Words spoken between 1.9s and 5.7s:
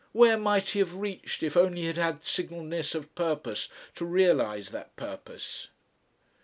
had singleness of purpose to realise that purpose?...